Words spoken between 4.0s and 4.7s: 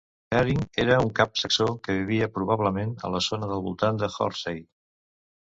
de Hornsey.